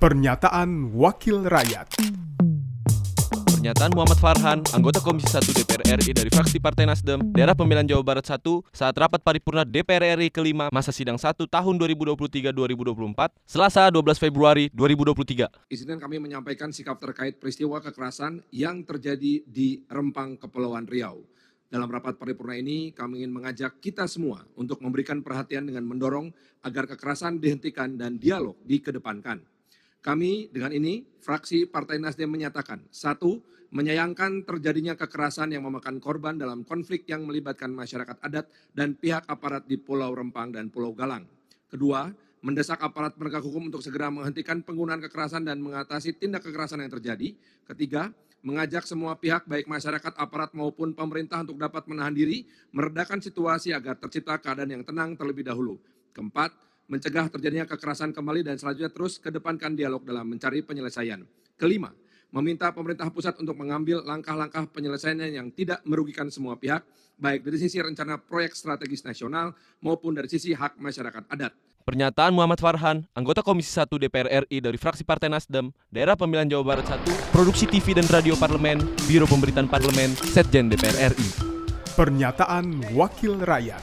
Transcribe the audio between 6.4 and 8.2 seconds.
Partai Nasdem, daerah pemilihan Jawa